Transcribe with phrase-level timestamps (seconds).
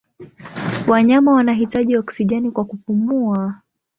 [0.87, 3.61] Wanyama wanahitaji oksijeni kwa kupumua.